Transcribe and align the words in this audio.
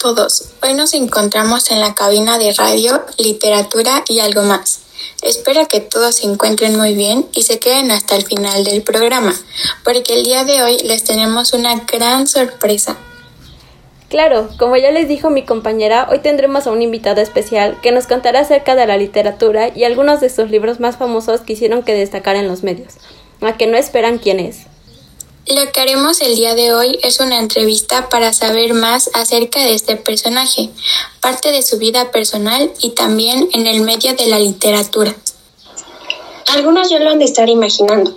todos, 0.00 0.48
hoy 0.62 0.72
nos 0.72 0.94
encontramos 0.94 1.70
en 1.70 1.78
la 1.78 1.94
cabina 1.94 2.38
de 2.38 2.54
radio, 2.54 3.04
literatura 3.18 4.02
y 4.08 4.20
algo 4.20 4.42
más. 4.42 4.80
Espero 5.20 5.68
que 5.68 5.80
todos 5.80 6.16
se 6.16 6.26
encuentren 6.26 6.78
muy 6.78 6.94
bien 6.94 7.28
y 7.34 7.42
se 7.42 7.58
queden 7.58 7.90
hasta 7.90 8.16
el 8.16 8.24
final 8.24 8.64
del 8.64 8.82
programa, 8.82 9.34
porque 9.84 10.14
el 10.14 10.24
día 10.24 10.44
de 10.44 10.62
hoy 10.62 10.78
les 10.78 11.04
tenemos 11.04 11.52
una 11.52 11.74
gran 11.80 12.26
sorpresa. 12.26 12.96
Claro, 14.08 14.48
como 14.58 14.78
ya 14.78 14.90
les 14.90 15.06
dijo 15.06 15.28
mi 15.28 15.44
compañera, 15.44 16.08
hoy 16.10 16.20
tendremos 16.20 16.66
a 16.66 16.72
un 16.72 16.80
invitado 16.80 17.20
especial 17.20 17.78
que 17.82 17.92
nos 17.92 18.06
contará 18.06 18.40
acerca 18.40 18.74
de 18.74 18.86
la 18.86 18.96
literatura 18.96 19.70
y 19.76 19.84
algunos 19.84 20.20
de 20.20 20.30
sus 20.30 20.50
libros 20.50 20.80
más 20.80 20.96
famosos 20.96 21.42
que 21.42 21.52
hicieron 21.52 21.82
que 21.82 21.92
destacar 21.92 22.36
en 22.36 22.48
los 22.48 22.62
medios. 22.62 22.94
A 23.42 23.58
que 23.58 23.66
no 23.66 23.76
esperan 23.76 24.16
quién 24.16 24.40
es. 24.40 24.69
Lo 25.46 25.72
que 25.72 25.80
haremos 25.80 26.20
el 26.20 26.36
día 26.36 26.54
de 26.54 26.74
hoy 26.74 26.98
es 27.02 27.18
una 27.18 27.38
entrevista 27.38 28.10
para 28.10 28.32
saber 28.34 28.74
más 28.74 29.10
acerca 29.14 29.60
de 29.60 29.74
este 29.74 29.96
personaje, 29.96 30.68
parte 31.22 31.50
de 31.50 31.62
su 31.62 31.78
vida 31.78 32.10
personal 32.10 32.70
y 32.80 32.90
también 32.90 33.48
en 33.52 33.66
el 33.66 33.80
medio 33.80 34.14
de 34.14 34.26
la 34.26 34.38
literatura. 34.38 35.14
Algunos 36.54 36.90
ya 36.90 36.98
lo 36.98 37.10
han 37.10 37.18
de 37.18 37.24
estar 37.24 37.48
imaginando. 37.48 38.16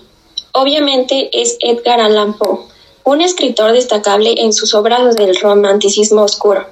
Obviamente 0.51 1.29
es 1.33 1.57
Edgar 1.61 2.01
Allan 2.01 2.37
Poe, 2.37 2.59
un 3.05 3.21
escritor 3.21 3.71
destacable 3.71 4.35
en 4.37 4.51
sus 4.51 4.75
obras 4.75 5.15
del 5.15 5.39
romanticismo 5.39 6.23
oscuro. 6.23 6.67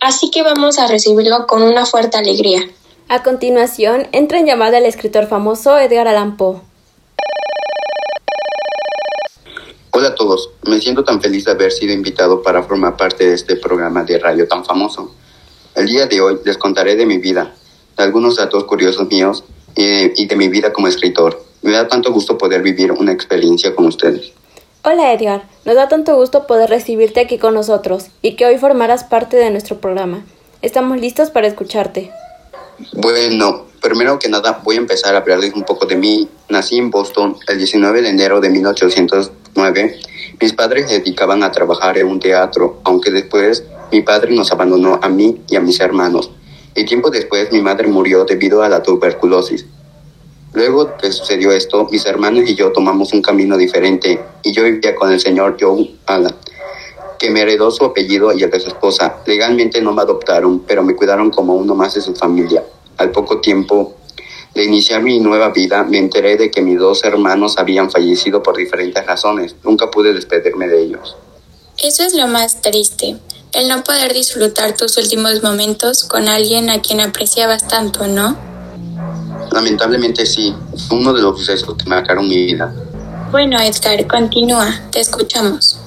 Así 0.00 0.30
que 0.30 0.42
vamos 0.42 0.78
a 0.78 0.86
recibirlo 0.86 1.46
con 1.46 1.62
una 1.62 1.86
fuerte 1.86 2.18
alegría. 2.18 2.60
A 3.08 3.22
continuación, 3.22 4.06
entra 4.12 4.38
en 4.38 4.46
llamada 4.46 4.78
el 4.78 4.84
escritor 4.84 5.28
famoso 5.28 5.78
Edgar 5.78 6.06
Allan 6.06 6.36
Poe. 6.36 6.67
Hola 10.08 10.14
a 10.14 10.16
todos, 10.16 10.50
me 10.66 10.80
siento 10.80 11.04
tan 11.04 11.20
feliz 11.20 11.44
de 11.44 11.50
haber 11.50 11.70
sido 11.70 11.92
invitado 11.92 12.40
para 12.42 12.62
formar 12.62 12.96
parte 12.96 13.26
de 13.26 13.34
este 13.34 13.56
programa 13.56 14.04
de 14.04 14.18
radio 14.18 14.48
tan 14.48 14.64
famoso. 14.64 15.14
El 15.74 15.86
día 15.86 16.06
de 16.06 16.18
hoy 16.22 16.38
les 16.46 16.56
contaré 16.56 16.96
de 16.96 17.04
mi 17.04 17.18
vida, 17.18 17.54
de 17.94 18.04
algunos 18.04 18.36
datos 18.36 18.64
curiosos 18.64 19.06
míos 19.08 19.44
y 19.76 20.26
de, 20.26 20.34
mi 20.36 20.48
vida 20.48 20.72
como 20.72 20.88
escritor. 20.88 21.44
Me 21.60 21.72
da 21.72 21.88
tanto 21.88 22.10
gusto 22.10 22.38
poder 22.38 22.62
vivir 22.62 22.90
una 22.90 23.12
experiencia 23.12 23.74
con 23.74 23.84
ustedes. 23.84 24.32
Hola 24.82 25.12
Edgar, 25.12 25.46
nos 25.66 25.74
da 25.74 25.88
tanto 25.88 26.16
gusto 26.16 26.46
poder 26.46 26.70
recibirte 26.70 27.20
aquí 27.20 27.36
con 27.36 27.52
nosotros 27.52 28.06
y 28.22 28.34
que 28.34 28.46
hoy 28.46 28.56
formarás 28.56 29.04
parte 29.04 29.36
de 29.36 29.50
nuestro 29.50 29.76
programa. 29.78 30.24
Estamos 30.62 30.98
listos 30.98 31.28
para 31.28 31.48
escucharte. 31.48 32.10
Bueno, 32.94 33.66
primero 33.82 34.18
que 34.18 34.30
nada 34.30 34.62
voy 34.64 34.76
a 34.76 34.78
empezar 34.78 35.14
a 35.14 35.18
hablarles 35.18 35.52
un 35.52 35.64
poco 35.64 35.84
de 35.84 35.96
mí. 35.96 36.30
Nací 36.48 36.78
en 36.78 36.90
Boston 36.90 37.36
el 37.46 37.58
19 37.58 38.00
de 38.00 38.08
enero 38.08 38.40
de 38.40 38.48
1809. 39.58 40.00
Mis 40.40 40.52
padres 40.52 40.88
se 40.88 41.00
dedicaban 41.00 41.42
a 41.42 41.50
trabajar 41.50 41.98
en 41.98 42.06
un 42.06 42.20
teatro, 42.20 42.80
aunque 42.84 43.10
después 43.10 43.64
mi 43.90 44.02
padre 44.02 44.34
nos 44.34 44.52
abandonó 44.52 45.00
a 45.02 45.08
mí 45.08 45.42
y 45.48 45.56
a 45.56 45.60
mis 45.60 45.80
hermanos. 45.80 46.30
Y 46.74 46.84
tiempo 46.84 47.10
después 47.10 47.50
mi 47.50 47.60
madre 47.60 47.88
murió 47.88 48.24
debido 48.24 48.62
a 48.62 48.68
la 48.68 48.82
tuberculosis. 48.82 49.66
Luego 50.54 50.96
que 50.96 51.10
sucedió 51.12 51.50
esto, 51.52 51.88
mis 51.90 52.06
hermanos 52.06 52.48
y 52.48 52.54
yo 52.54 52.72
tomamos 52.72 53.12
un 53.12 53.20
camino 53.20 53.56
diferente 53.56 54.20
y 54.42 54.52
yo 54.52 54.64
vivía 54.64 54.94
con 54.94 55.12
el 55.12 55.20
señor 55.20 55.56
Joe 55.60 55.90
Allen, 56.06 56.34
que 57.18 57.30
me 57.30 57.42
heredó 57.42 57.70
su 57.70 57.84
apellido 57.84 58.32
y 58.32 58.42
el 58.42 58.50
de 58.50 58.60
su 58.60 58.68
esposa. 58.68 59.16
Legalmente 59.26 59.82
no 59.82 59.92
me 59.92 60.02
adoptaron, 60.02 60.60
pero 60.60 60.82
me 60.82 60.94
cuidaron 60.94 61.30
como 61.30 61.54
uno 61.54 61.74
más 61.74 61.94
de 61.94 62.00
su 62.00 62.14
familia. 62.14 62.62
Al 62.96 63.10
poco 63.10 63.40
tiempo 63.40 63.94
de 64.58 64.64
iniciar 64.64 65.02
mi 65.02 65.20
nueva 65.20 65.50
vida, 65.50 65.84
me 65.84 65.98
enteré 65.98 66.36
de 66.36 66.50
que 66.50 66.60
mis 66.62 66.78
dos 66.78 67.04
hermanos 67.04 67.54
habían 67.58 67.92
fallecido 67.92 68.42
por 68.42 68.56
diferentes 68.56 69.06
razones. 69.06 69.54
Nunca 69.62 69.88
pude 69.88 70.12
despedirme 70.12 70.66
de 70.66 70.82
ellos. 70.82 71.16
Eso 71.80 72.02
es 72.02 72.12
lo 72.12 72.26
más 72.26 72.60
triste, 72.60 73.16
el 73.52 73.68
no 73.68 73.84
poder 73.84 74.12
disfrutar 74.12 74.76
tus 74.76 74.98
últimos 74.98 75.44
momentos 75.44 76.02
con 76.02 76.28
alguien 76.28 76.70
a 76.70 76.82
quien 76.82 77.00
apreciabas 77.00 77.68
tanto, 77.68 78.08
¿no? 78.08 78.36
Lamentablemente 79.52 80.26
sí, 80.26 80.52
fue 80.88 80.98
uno 80.98 81.12
de 81.12 81.22
los 81.22 81.38
sucesos 81.38 81.76
que 81.76 81.88
marcaron 81.88 82.26
mi 82.26 82.46
vida. 82.46 82.74
Bueno, 83.30 83.60
Edgar, 83.60 84.04
continúa, 84.08 84.88
te 84.90 84.98
escuchamos. 84.98 85.78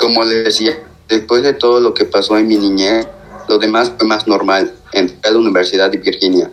Como 0.00 0.24
les 0.24 0.44
decía, 0.44 0.82
después 1.08 1.44
de 1.44 1.52
todo 1.52 1.78
lo 1.78 1.94
que 1.94 2.06
pasó 2.06 2.36
en 2.36 2.48
mi 2.48 2.56
niñez, 2.56 3.06
lo 3.48 3.58
demás 3.58 3.92
fue 3.96 4.08
más 4.08 4.26
normal. 4.26 4.74
Entré 4.92 5.30
a 5.30 5.30
la 5.30 5.38
Universidad 5.38 5.90
de 5.90 5.98
Virginia. 5.98 6.50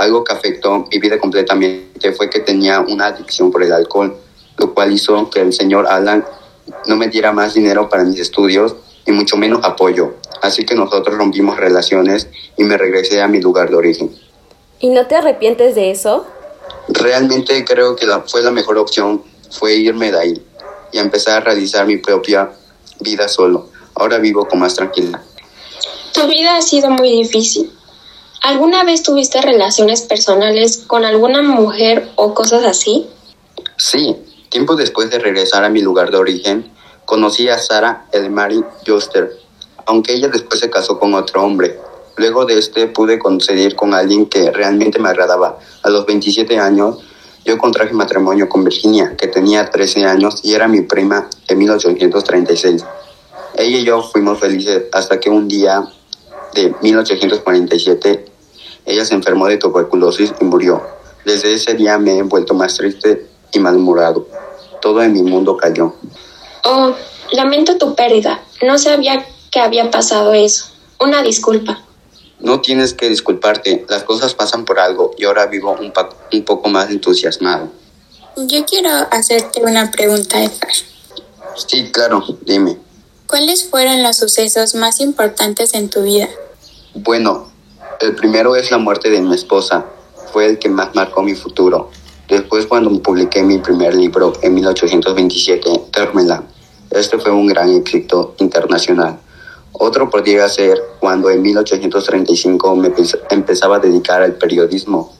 Algo 0.00 0.24
que 0.24 0.32
afectó 0.32 0.86
mi 0.90 0.98
vida 0.98 1.18
completamente 1.18 2.12
fue 2.12 2.30
que 2.30 2.40
tenía 2.40 2.80
una 2.80 3.08
adicción 3.08 3.50
por 3.50 3.62
el 3.62 3.70
alcohol, 3.70 4.16
lo 4.56 4.72
cual 4.72 4.92
hizo 4.92 5.28
que 5.28 5.42
el 5.42 5.52
señor 5.52 5.86
Alan 5.86 6.24
no 6.86 6.96
me 6.96 7.08
diera 7.08 7.32
más 7.32 7.52
dinero 7.52 7.90
para 7.90 8.04
mis 8.04 8.18
estudios 8.18 8.76
y 9.04 9.12
mucho 9.12 9.36
menos 9.36 9.60
apoyo. 9.62 10.14
Así 10.40 10.64
que 10.64 10.74
nosotros 10.74 11.18
rompimos 11.18 11.58
relaciones 11.58 12.28
y 12.56 12.64
me 12.64 12.78
regresé 12.78 13.20
a 13.20 13.28
mi 13.28 13.42
lugar 13.42 13.68
de 13.68 13.76
origen. 13.76 14.10
¿Y 14.78 14.88
no 14.88 15.06
te 15.06 15.16
arrepientes 15.16 15.74
de 15.74 15.90
eso? 15.90 16.26
Realmente 16.88 17.62
creo 17.66 17.94
que 17.94 18.06
la, 18.06 18.22
fue 18.22 18.40
la 18.40 18.52
mejor 18.52 18.78
opción, 18.78 19.22
fue 19.50 19.74
irme 19.74 20.12
de 20.12 20.18
ahí 20.18 20.46
y 20.92 20.98
empezar 20.98 21.36
a 21.36 21.40
realizar 21.40 21.86
mi 21.86 21.98
propia 21.98 22.52
vida 23.00 23.28
solo. 23.28 23.68
Ahora 23.94 24.16
vivo 24.16 24.48
con 24.48 24.60
más 24.60 24.74
tranquilidad. 24.74 25.20
Tu 26.14 26.26
vida 26.26 26.56
ha 26.56 26.62
sido 26.62 26.88
muy 26.88 27.10
difícil. 27.10 27.70
¿Alguna 28.42 28.84
vez 28.84 29.02
tuviste 29.02 29.42
relaciones 29.42 30.00
personales 30.00 30.78
con 30.78 31.04
alguna 31.04 31.42
mujer 31.42 32.08
o 32.16 32.32
cosas 32.32 32.64
así? 32.64 33.06
Sí, 33.76 34.16
tiempo 34.48 34.76
después 34.76 35.10
de 35.10 35.18
regresar 35.18 35.62
a 35.62 35.68
mi 35.68 35.82
lugar 35.82 36.10
de 36.10 36.16
origen, 36.16 36.72
conocí 37.04 37.50
a 37.50 37.58
Sara 37.58 38.06
Elmary 38.12 38.64
Joster, 38.86 39.30
aunque 39.84 40.14
ella 40.14 40.28
después 40.28 40.58
se 40.58 40.70
casó 40.70 40.98
con 40.98 41.12
otro 41.12 41.44
hombre. 41.44 41.78
Luego 42.16 42.46
de 42.46 42.58
este 42.58 42.86
pude 42.86 43.18
conceder 43.18 43.76
con 43.76 43.92
alguien 43.92 44.24
que 44.24 44.50
realmente 44.50 44.98
me 44.98 45.10
agradaba. 45.10 45.58
A 45.82 45.90
los 45.90 46.06
27 46.06 46.58
años 46.58 46.96
yo 47.44 47.58
contraje 47.58 47.92
matrimonio 47.92 48.48
con 48.48 48.64
Virginia, 48.64 49.16
que 49.18 49.26
tenía 49.26 49.68
13 49.68 50.06
años 50.06 50.40
y 50.42 50.54
era 50.54 50.66
mi 50.66 50.80
prima 50.80 51.28
en 51.46 51.58
1836. 51.58 52.84
Ella 53.54 53.78
y 53.78 53.84
yo 53.84 54.02
fuimos 54.02 54.40
felices 54.40 54.84
hasta 54.92 55.20
que 55.20 55.28
un 55.28 55.46
día 55.46 55.84
de 56.54 56.74
1847 56.80 58.29
ella 58.90 59.04
se 59.04 59.14
enfermó 59.14 59.46
de 59.46 59.56
tuberculosis 59.56 60.32
y 60.40 60.44
murió. 60.44 60.82
Desde 61.24 61.54
ese 61.54 61.74
día 61.74 61.98
me 61.98 62.18
he 62.18 62.22
vuelto 62.22 62.54
más 62.54 62.76
triste 62.76 63.26
y 63.52 63.58
malhumorado. 63.58 64.26
Todo 64.80 65.02
en 65.02 65.12
mi 65.12 65.22
mundo 65.22 65.56
cayó. 65.56 65.94
Oh, 66.64 66.94
lamento 67.32 67.76
tu 67.76 67.94
pérdida. 67.94 68.42
No 68.62 68.78
sabía 68.78 69.24
que 69.50 69.60
había 69.60 69.90
pasado 69.90 70.32
eso. 70.32 70.66
Una 70.98 71.22
disculpa. 71.22 71.82
No 72.38 72.60
tienes 72.60 72.94
que 72.94 73.08
disculparte, 73.08 73.84
las 73.88 74.02
cosas 74.04 74.34
pasan 74.34 74.64
por 74.64 74.80
algo 74.80 75.12
y 75.18 75.24
ahora 75.24 75.46
vivo 75.46 75.76
un, 75.78 75.92
un 76.32 76.44
poco 76.44 76.68
más 76.70 76.90
entusiasmado. 76.90 77.70
Yo 78.36 78.64
quiero 78.64 78.90
hacerte 79.10 79.62
una 79.62 79.90
pregunta, 79.90 80.42
Edgar. 80.42 80.72
Sí, 81.54 81.90
claro, 81.92 82.24
dime. 82.42 82.78
¿Cuáles 83.26 83.68
fueron 83.68 84.02
los 84.02 84.16
sucesos 84.16 84.74
más 84.74 85.00
importantes 85.00 85.74
en 85.74 85.90
tu 85.90 86.02
vida? 86.02 86.28
Bueno, 86.94 87.49
el 88.00 88.14
primero 88.14 88.56
es 88.56 88.70
la 88.70 88.78
muerte 88.78 89.10
de 89.10 89.20
mi 89.20 89.34
esposa. 89.34 89.84
Fue 90.32 90.46
el 90.46 90.58
que 90.58 90.70
más 90.70 90.94
marcó 90.94 91.22
mi 91.22 91.34
futuro. 91.34 91.90
Después 92.28 92.66
cuando 92.66 92.90
publiqué 93.02 93.42
mi 93.42 93.58
primer 93.58 93.94
libro 93.94 94.32
en 94.40 94.54
1827, 94.54 95.70
Termela. 95.92 96.42
Este 96.90 97.18
fue 97.18 97.30
un 97.30 97.46
gran 97.46 97.68
éxito 97.70 98.34
internacional. 98.38 99.18
Otro 99.72 100.08
podría 100.08 100.48
ser 100.48 100.80
cuando 100.98 101.28
en 101.28 101.42
1835 101.42 102.76
me 102.76 102.92
empezaba 103.30 103.76
a 103.76 103.80
dedicar 103.80 104.22
al 104.22 104.34
periodismo 104.34 105.12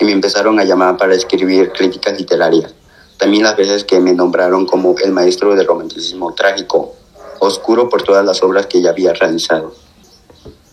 y 0.00 0.04
me 0.04 0.12
empezaron 0.12 0.58
a 0.58 0.64
llamar 0.64 0.96
para 0.96 1.14
escribir 1.14 1.70
críticas 1.72 2.18
literarias. 2.18 2.74
También 3.16 3.44
las 3.44 3.56
veces 3.56 3.84
que 3.84 4.00
me 4.00 4.12
nombraron 4.12 4.66
como 4.66 4.96
el 5.02 5.12
maestro 5.12 5.54
del 5.54 5.66
romanticismo 5.66 6.34
trágico, 6.34 6.94
oscuro 7.38 7.88
por 7.88 8.02
todas 8.02 8.24
las 8.24 8.42
obras 8.42 8.66
que 8.66 8.82
ya 8.82 8.90
había 8.90 9.12
realizado. 9.12 9.72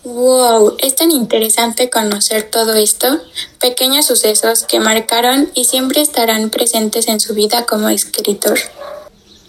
Wow, 0.03 0.77
es 0.79 0.95
tan 0.95 1.11
interesante 1.11 1.91
conocer 1.91 2.49
todo 2.49 2.73
esto, 2.73 3.21
pequeños 3.59 4.07
sucesos 4.07 4.63
que 4.63 4.79
marcaron 4.79 5.51
y 5.53 5.65
siempre 5.65 6.01
estarán 6.01 6.49
presentes 6.49 7.07
en 7.07 7.19
su 7.19 7.35
vida 7.35 7.67
como 7.67 7.87
escritor. 7.87 8.57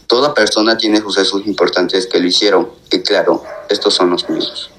Toda 0.06 0.34
persona 0.34 0.76
tiene 0.76 1.00
sucesos 1.00 1.46
importantes 1.46 2.06
que 2.06 2.18
lo 2.18 2.26
hicieron, 2.26 2.68
y 2.90 3.00
claro, 3.00 3.42
estos 3.70 3.94
son 3.94 4.10
los 4.10 4.28
míos. 4.28 4.70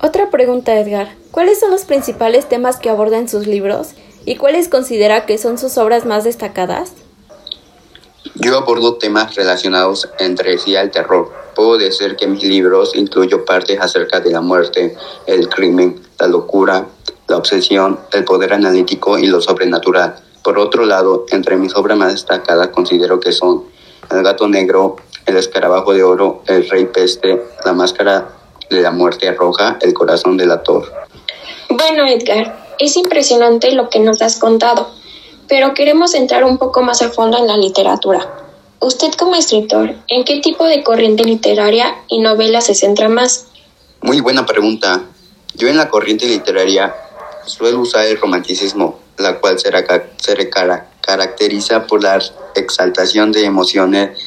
Otra 0.00 0.30
pregunta, 0.30 0.78
Edgar. 0.78 1.16
¿Cuáles 1.32 1.58
son 1.58 1.72
los 1.72 1.82
principales 1.82 2.48
temas 2.48 2.76
que 2.76 2.88
aborda 2.88 3.18
en 3.18 3.28
sus 3.28 3.48
libros 3.48 3.88
y 4.24 4.36
cuáles 4.36 4.68
considera 4.68 5.26
que 5.26 5.36
son 5.36 5.58
sus 5.58 5.78
obras 5.78 6.06
más 6.06 6.22
destacadas? 6.22 6.92
Yo 8.34 8.56
abordo 8.56 8.94
temas 8.94 9.34
relacionados 9.34 10.08
entre 10.18 10.56
sí 10.56 10.74
al 10.74 10.90
terror. 10.90 11.30
Puedo 11.54 11.76
decir 11.76 12.16
que 12.16 12.26
mis 12.26 12.42
libros 12.42 12.94
incluyo 12.94 13.44
partes 13.44 13.78
acerca 13.78 14.20
de 14.20 14.30
la 14.30 14.40
muerte, 14.40 14.96
el 15.26 15.48
crimen, 15.50 16.00
la 16.18 16.28
locura, 16.28 16.86
la 17.28 17.36
obsesión, 17.36 18.00
el 18.12 18.24
poder 18.24 18.54
analítico 18.54 19.18
y 19.18 19.26
lo 19.26 19.42
sobrenatural. 19.42 20.16
Por 20.42 20.58
otro 20.58 20.86
lado, 20.86 21.26
entre 21.30 21.56
mis 21.56 21.74
obras 21.76 21.98
más 21.98 22.12
destacadas 22.12 22.68
considero 22.68 23.20
que 23.20 23.32
son 23.32 23.64
El 24.10 24.22
gato 24.22 24.48
negro, 24.48 24.96
El 25.26 25.36
escarabajo 25.36 25.92
de 25.92 26.02
oro, 26.02 26.42
El 26.46 26.68
rey 26.68 26.86
peste, 26.86 27.42
La 27.64 27.74
máscara 27.74 28.28
de 28.70 28.80
la 28.80 28.90
muerte 28.90 29.30
roja 29.32 29.76
el 29.82 29.92
corazón 29.92 30.38
del 30.38 30.50
actor. 30.50 30.90
Bueno, 31.68 32.06
Edgar, 32.06 32.74
es 32.78 32.96
impresionante 32.96 33.72
lo 33.72 33.88
que 33.90 34.00
nos 34.00 34.22
has 34.22 34.38
contado, 34.38 34.88
pero 35.48 35.74
queremos 35.74 36.14
entrar 36.14 36.44
un 36.44 36.58
poco 36.58 36.82
más 36.82 37.02
a 37.02 37.10
fondo 37.10 37.38
en 37.38 37.46
la 37.46 37.56
literatura. 37.56 38.42
Usted 38.80 39.12
como 39.14 39.36
escritor, 39.36 39.94
¿en 40.08 40.24
qué 40.24 40.40
tipo 40.40 40.64
de 40.66 40.82
corriente 40.82 41.24
literaria 41.24 41.94
y 42.08 42.18
novela 42.18 42.60
se 42.60 42.74
centra 42.74 43.08
más? 43.08 43.46
Muy 44.00 44.20
buena 44.20 44.44
pregunta. 44.44 45.04
Yo 45.54 45.68
en 45.68 45.76
la 45.76 45.88
corriente 45.88 46.26
literaria 46.26 46.94
suelo 47.46 47.80
usar 47.80 48.06
el 48.06 48.18
romanticismo, 48.18 48.98
la 49.18 49.38
cual 49.38 49.58
se, 49.58 49.70
caracteriza 51.00 51.86
por 51.86 52.02
la 52.02 52.20
exaltación 52.54 53.30
de 53.32 53.44
emociones, 53.44 54.18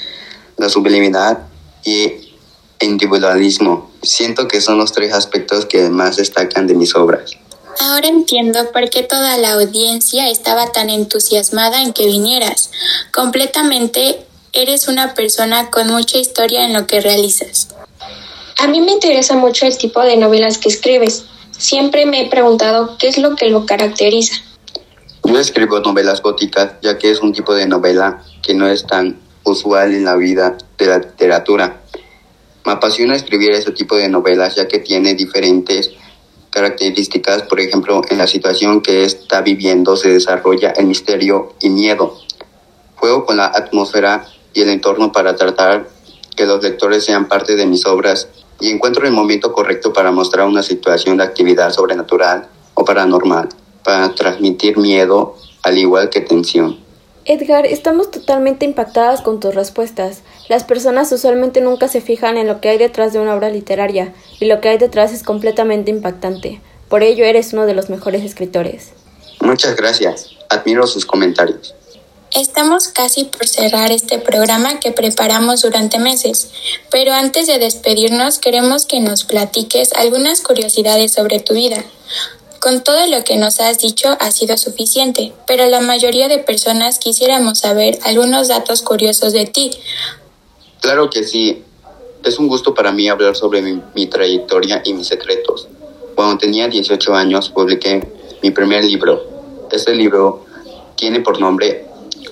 la 0.58 0.70
sublimidad 0.70 1.40
y 1.84 2.14
individualismo. 2.80 3.92
Siento 4.04 4.48
que 4.48 4.62
son 4.62 4.78
los 4.78 4.92
tres 4.92 5.14
aspectos 5.14 5.66
que 5.66 5.90
más 5.90 6.18
destacan 6.18 6.68
de 6.68 6.76
mis 6.76 6.96
obras. 6.96 7.32
Ahora 7.80 8.08
entiendo 8.08 8.72
por 8.72 8.90
qué 8.90 9.04
toda 9.04 9.38
la 9.38 9.54
audiencia 9.54 10.30
estaba 10.30 10.72
tan 10.72 10.90
entusiasmada 10.90 11.82
en 11.82 11.94
que 11.94 12.06
vinieras. 12.06 12.72
Completamente 13.14 14.26
eres 14.54 14.88
una 14.88 15.14
persona 15.14 15.70
con 15.70 15.88
mucha 15.90 16.18
historia 16.18 16.66
en 16.66 16.74
lo 16.74 16.88
que 16.88 17.02
realizas. 17.02 17.70
A 18.58 18.68
mí 18.68 18.80
me 18.80 18.94
interesa 18.94 19.36
mucho 19.36 19.66
el 19.66 19.78
tipo 19.78 20.02
de 20.02 20.16
novelas 20.16 20.58
que 20.58 20.70
escribes. 20.70 21.26
Siempre 21.52 22.06
me 22.06 22.22
he 22.22 22.30
preguntado 22.30 22.98
qué 22.98 23.10
es 23.10 23.18
lo 23.18 23.36
que 23.36 23.50
lo 23.50 23.66
caracteriza. 23.66 24.36
Yo 25.24 25.38
escribo 25.38 25.80
novelas 25.80 26.22
góticas, 26.22 26.74
ya 26.82 26.98
que 26.98 27.12
es 27.12 27.20
un 27.20 27.34
tipo 27.34 27.54
de 27.54 27.68
novela 27.68 28.24
que 28.42 28.54
no 28.54 28.68
es 28.68 28.88
tan 28.88 29.20
usual 29.44 29.94
en 29.94 30.06
la 30.06 30.16
vida 30.16 30.58
de 30.78 30.86
la 30.86 31.00
literatura. 31.00 31.82
Me 32.66 32.72
apasiona 32.72 33.16
escribir 33.16 33.52
ese 33.52 33.72
tipo 33.72 33.96
de 33.96 34.08
novelas, 34.08 34.56
ya 34.56 34.68
que 34.68 34.80
tiene 34.80 35.14
diferentes 35.14 35.92
características. 36.56 37.44
Por 37.44 37.60
ejemplo, 37.60 38.02
en 38.10 38.18
la 38.18 38.28
situación 38.28 38.82
que 38.82 39.04
está 39.04 39.42
viviendo 39.42 39.98
se 39.98 40.10
desarrolla 40.10 40.70
el 40.70 40.86
misterio 40.86 41.54
y 41.60 41.70
miedo. 41.70 42.18
Juego 42.96 43.26
con 43.26 43.36
la 43.36 43.48
atmósfera 43.48 44.26
y 44.54 44.62
el 44.62 44.70
entorno 44.70 45.12
para 45.12 45.36
tratar 45.36 45.90
que 46.36 46.46
los 46.46 46.64
lectores 46.64 47.04
sean 47.04 47.28
parte 47.28 47.58
de 47.58 47.66
mis 47.66 47.86
obras 47.86 48.30
y 48.62 48.70
encuentro 48.70 49.06
el 49.06 49.12
momento 49.12 49.52
correcto 49.52 49.92
para 49.92 50.12
mostrar 50.12 50.48
una 50.48 50.64
situación 50.64 51.18
de 51.18 51.26
actividad 51.26 51.72
sobrenatural 51.72 52.48
o 52.74 52.86
paranormal, 52.86 53.50
para 53.84 54.16
transmitir 54.16 54.78
miedo 54.78 55.36
al 55.62 55.78
igual 55.78 56.10
que 56.10 56.22
tensión. 56.22 56.85
Edgar, 57.28 57.66
estamos 57.66 58.12
totalmente 58.12 58.66
impactadas 58.66 59.22
con 59.22 59.40
tus 59.40 59.56
respuestas. 59.56 60.22
Las 60.48 60.64
personas 60.64 61.12
usualmente 61.12 61.60
nunca 61.60 61.88
se 61.88 62.00
fijan 62.00 62.38
en 62.38 62.46
lo 62.46 62.62
que 62.62 62.70
hay 62.70 62.78
detrás 62.78 63.14
de 63.14 63.20
una 63.20 63.34
obra 63.34 63.50
literaria, 63.50 64.14
y 64.40 64.46
lo 64.46 64.62
que 64.62 64.70
hay 64.70 64.78
detrás 64.78 65.12
es 65.12 65.24
completamente 65.24 65.90
impactante. 65.90 66.62
Por 66.88 67.02
ello 67.02 67.26
eres 67.26 67.52
uno 67.54 67.66
de 67.66 67.74
los 67.74 67.90
mejores 67.90 68.24
escritores. 68.24 68.92
Muchas 69.42 69.76
gracias. 69.76 70.36
Admiro 70.50 70.86
sus 70.86 71.08
comentarios. 71.08 71.74
Estamos 72.36 72.90
casi 72.90 73.24
por 73.24 73.48
cerrar 73.48 73.92
este 73.92 74.20
programa 74.20 74.80
que 74.80 74.92
preparamos 74.92 75.62
durante 75.62 75.98
meses, 75.98 76.52
pero 76.92 77.12
antes 77.12 77.48
de 77.48 77.58
despedirnos 77.58 78.38
queremos 78.38 78.86
que 78.86 79.00
nos 79.00 79.24
platiques 79.24 79.94
algunas 79.94 80.42
curiosidades 80.42 81.14
sobre 81.14 81.40
tu 81.40 81.56
vida. 81.56 81.84
Con 82.66 82.84
todo 82.84 83.06
lo 83.06 83.24
que 83.24 83.38
nos 83.38 83.60
has 83.60 83.78
dicho 83.78 84.18
ha 84.20 84.32
sido 84.32 84.58
suficiente, 84.58 85.34
pero 85.46 85.68
la 85.68 85.82
mayoría 85.82 86.28
de 86.28 86.40
personas 86.40 86.98
quisiéramos 86.98 87.60
saber 87.60 88.00
algunos 88.02 88.48
datos 88.48 88.82
curiosos 88.82 89.34
de 89.34 89.46
ti. 89.46 89.70
Claro 90.82 91.12
que 91.12 91.24
sí. 91.24 91.62
Es 92.24 92.40
un 92.40 92.48
gusto 92.48 92.74
para 92.74 92.92
mí 92.92 93.08
hablar 93.08 93.36
sobre 93.36 93.62
mi, 93.62 94.08
trayectoria 94.08 94.82
y 94.84 94.94
mis 94.94 95.06
secretos. 95.06 95.68
Cuando 96.16 96.40
tenía 96.40 96.68
18 96.68 97.14
años 97.14 97.50
publiqué 97.50 98.12
mi 98.42 98.50
primer 98.50 98.84
libro. 98.84 99.22
Este 99.72 99.94
libro 99.94 100.44
tiene 100.96 101.20
por 101.20 101.40
nombre 101.40 101.86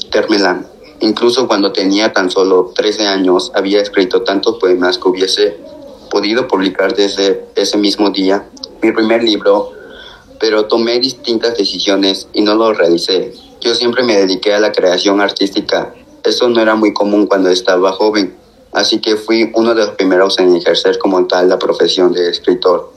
Termelán. 0.09 0.65
Incluso 1.01 1.47
cuando 1.47 1.71
tenía 1.71 2.11
tan 2.11 2.31
solo 2.31 2.71
13 2.73 3.05
años, 3.05 3.51
había 3.53 3.83
escrito 3.83 4.23
tantos 4.23 4.57
poemas 4.57 4.97
que 4.97 5.09
hubiese 5.09 5.57
podido 6.09 6.47
publicar 6.47 6.95
desde 6.95 7.45
ese 7.55 7.77
mismo 7.77 8.09
día 8.09 8.49
mi 8.81 8.91
primer 8.91 9.21
libro, 9.23 9.82
pero 10.43 10.65
tomé 10.65 10.99
distintas 10.99 11.57
decisiones 11.57 12.27
y 12.33 12.41
no 12.41 12.53
lo 12.55 12.73
realicé. 12.73 13.31
Yo 13.61 13.73
siempre 13.73 14.03
me 14.03 14.17
dediqué 14.17 14.53
a 14.53 14.59
la 14.59 14.73
creación 14.73 15.21
artística. 15.21 15.95
Eso 16.21 16.49
no 16.49 16.59
era 16.59 16.75
muy 16.75 16.93
común 16.93 17.27
cuando 17.27 17.49
estaba 17.49 17.93
joven, 17.93 18.35
así 18.73 18.99
que 18.99 19.15
fui 19.15 19.49
uno 19.55 19.73
de 19.73 19.85
los 19.85 19.91
primeros 19.91 20.37
en 20.39 20.53
ejercer 20.53 20.99
como 20.99 21.25
tal 21.27 21.47
la 21.47 21.57
profesión 21.57 22.11
de 22.11 22.29
escritor. 22.29 22.91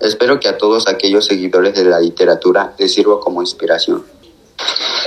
Espero 0.00 0.40
que 0.40 0.48
a 0.48 0.56
todos 0.56 0.88
aquellos 0.88 1.26
seguidores 1.26 1.74
de 1.74 1.84
la 1.84 2.00
literatura 2.00 2.74
les 2.78 2.94
sirva 2.94 3.20
como 3.20 3.42
inspiración. 3.42 4.06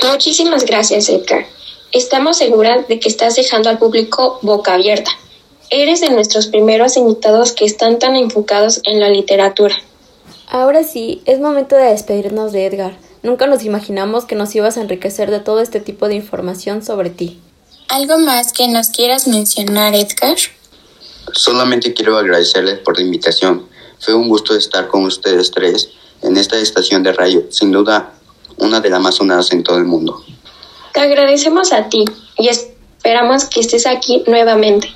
Muchísimas 0.08 0.66
gracias, 0.66 1.10
Edgar. 1.10 1.48
Estamos 1.92 2.38
seguras 2.38 2.88
de 2.88 3.00
que 3.00 3.10
estás 3.10 3.38
dejando 3.38 3.70
al 3.70 3.80
público 3.80 4.38
boca 4.44 4.76
abierta. 4.76 5.10
Eres 5.72 6.00
de 6.02 6.12
nuestros 6.12 6.46
primeros 6.46 6.96
invitados 6.96 7.54
que 7.54 7.66
están 7.66 7.98
tan 7.98 8.16
enfocados 8.16 8.82
en 8.84 9.00
la 9.00 9.10
literatura. 9.10 9.76
Ahora 10.52 10.84
sí, 10.84 11.22
es 11.26 11.40
momento 11.40 11.78
de 11.78 11.86
despedirnos 11.86 12.52
de 12.52 12.66
Edgar. 12.66 12.98
Nunca 13.24 13.48
nos 13.48 13.64
imaginamos 13.64 14.26
que 14.26 14.36
nos 14.36 14.54
ibas 14.54 14.78
a 14.78 14.82
enriquecer 14.82 15.32
de 15.32 15.40
todo 15.40 15.62
este 15.62 15.80
tipo 15.80 16.10
de 16.10 16.16
información 16.16 16.84
sobre 16.84 17.10
ti. 17.10 17.40
¿Algo 17.88 18.18
más 18.18 18.52
que 18.52 18.68
nos 18.68 18.90
quieras 18.90 19.30
mencionar, 19.30 19.96
Edgar? 19.96 20.36
Solamente 21.32 21.94
quiero 21.94 22.18
agradecerles 22.18 22.80
por 22.80 22.98
la 22.98 23.06
invitación. 23.06 23.66
Fue 24.00 24.14
un 24.14 24.28
gusto 24.28 24.54
estar 24.54 24.90
con 24.90 25.06
ustedes 25.06 25.52
tres 25.52 25.88
en 26.22 26.36
esta 26.36 26.58
estación 26.58 27.02
de 27.02 27.14
radio. 27.14 27.46
Sin 27.50 27.72
duda, 27.72 28.12
una 28.58 28.82
de 28.82 28.90
las 28.90 29.00
más 29.00 29.16
sonadas 29.16 29.54
en 29.54 29.64
todo 29.64 29.78
el 29.78 29.86
mundo. 29.86 30.22
Te 30.94 31.00
agradecemos 31.00 31.72
a 31.72 31.88
ti 31.88 32.04
y 32.38 32.50
esperamos 32.50 33.46
que 33.46 33.62
estés 33.62 33.88
aquí 33.88 34.26
nuevamente. 34.28 34.90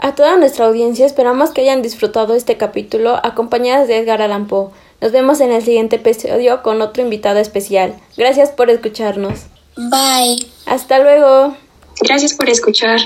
A 0.00 0.14
toda 0.14 0.36
nuestra 0.36 0.66
audiencia 0.66 1.06
esperamos 1.06 1.50
que 1.50 1.62
hayan 1.62 1.82
disfrutado 1.82 2.34
este 2.34 2.56
capítulo 2.56 3.18
acompañadas 3.24 3.88
de 3.88 3.98
Edgar 3.98 4.22
Allan 4.22 4.46
Poe. 4.46 4.70
Nos 5.00 5.10
vemos 5.10 5.40
en 5.40 5.50
el 5.50 5.62
siguiente 5.62 5.96
episodio 5.96 6.62
con 6.62 6.80
otro 6.82 7.02
invitado 7.02 7.40
especial. 7.40 7.94
Gracias 8.16 8.50
por 8.50 8.70
escucharnos. 8.70 9.46
Bye. 9.76 10.46
Hasta 10.66 11.00
luego. 11.00 11.56
Gracias 12.00 12.34
por 12.34 12.48
escuchar. 12.48 12.98